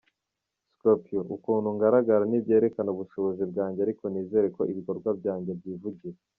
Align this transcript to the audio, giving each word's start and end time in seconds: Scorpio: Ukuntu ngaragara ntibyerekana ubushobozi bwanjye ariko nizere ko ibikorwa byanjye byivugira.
Scorpio: 0.75 1.21
Ukuntu 1.35 1.67
ngaragara 1.75 2.23
ntibyerekana 2.27 2.89
ubushobozi 2.91 3.43
bwanjye 3.51 3.79
ariko 3.83 4.03
nizere 4.09 4.47
ko 4.55 4.61
ibikorwa 4.71 5.09
byanjye 5.19 5.51
byivugira. 5.59 6.17